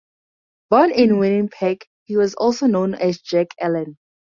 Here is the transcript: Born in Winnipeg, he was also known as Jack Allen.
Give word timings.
Born 0.71 0.89
in 0.89 1.19
Winnipeg, 1.19 1.85
he 2.05 2.17
was 2.17 2.33
also 2.33 2.65
known 2.65 2.95
as 2.95 3.19
Jack 3.21 3.49
Allen. 3.59 3.99